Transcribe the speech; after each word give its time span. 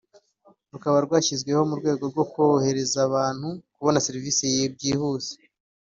rukaba 0.71 0.97
rwarashyizweho 1.05 1.61
mu 1.69 1.75
rwego 1.79 2.05
korohereza 2.33 2.97
abantu 3.07 3.47
kubona 3.75 4.03
serivisi 4.05 4.45
byihuse 4.73 5.33